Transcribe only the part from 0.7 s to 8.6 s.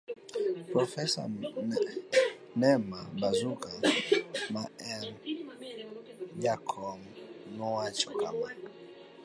Profesa Nema Bazuka ma ne en jakom nowacho kama: